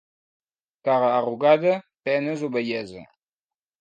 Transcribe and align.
Cara 0.87 1.11
arrugada, 1.17 1.73
penes 2.09 2.45
o 2.49 2.51
vellesa. 2.57 3.05